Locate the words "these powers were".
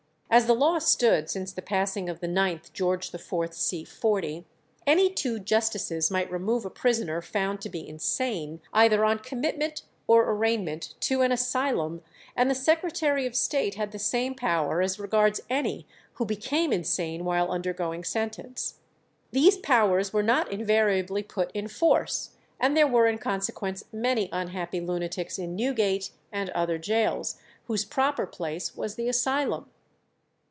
19.31-20.23